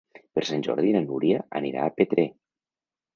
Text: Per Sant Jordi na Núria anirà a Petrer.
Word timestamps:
Per 0.37 0.43
Sant 0.47 0.63
Jordi 0.67 0.93
na 0.95 1.01
Núria 1.09 1.41
anirà 1.59 1.83
a 1.83 1.91
Petrer. 1.99 2.25